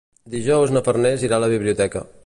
Dijous 0.35 0.73
na 0.77 0.83
Farners 0.89 1.27
irà 1.29 1.39
a 1.41 1.45
la 1.45 1.51
biblioteca. 1.55 2.05